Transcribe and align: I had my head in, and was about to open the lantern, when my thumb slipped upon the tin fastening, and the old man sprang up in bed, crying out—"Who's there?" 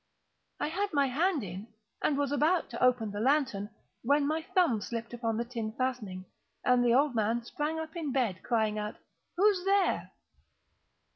I 0.59 0.69
had 0.69 0.93
my 0.93 1.05
head 1.09 1.43
in, 1.43 1.67
and 2.01 2.17
was 2.17 2.31
about 2.31 2.71
to 2.71 2.83
open 2.83 3.11
the 3.11 3.19
lantern, 3.19 3.69
when 4.01 4.25
my 4.25 4.41
thumb 4.41 4.81
slipped 4.81 5.13
upon 5.13 5.37
the 5.37 5.45
tin 5.45 5.73
fastening, 5.73 6.25
and 6.65 6.83
the 6.83 6.95
old 6.95 7.13
man 7.13 7.43
sprang 7.43 7.79
up 7.79 7.95
in 7.95 8.11
bed, 8.11 8.41
crying 8.41 8.79
out—"Who's 8.79 9.63
there?" 9.63 10.09